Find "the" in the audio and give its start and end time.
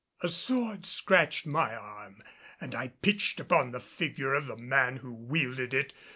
3.71-3.79, 4.47-4.57